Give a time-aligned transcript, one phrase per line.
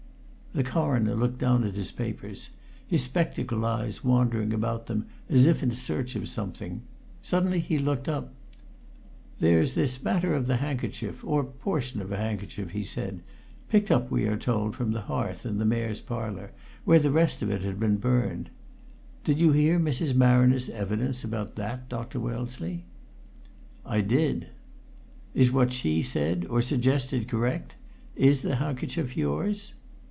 [0.53, 2.49] The Coroner looked down at his papers,
[2.85, 6.81] his spectacled eyes wandering about them as if in search of something.
[7.21, 8.33] Suddenly he looked up.
[9.39, 13.23] "There's this matter of the handkerchief, or portion of a handkerchief," he said.
[13.69, 16.51] "Picked up, we are told, from the hearth in the Mayor's Parlour,
[16.83, 18.49] where the rest of it had been burned.
[19.23, 20.13] Did you hear Mrs.
[20.13, 22.19] Marriner's evidence about that, Dr.
[22.19, 22.83] Wellesley?"
[23.85, 24.49] "I did!"
[25.33, 27.77] "Is what she said, or suggested, correct?
[28.17, 29.75] Is the handkerchief yours?"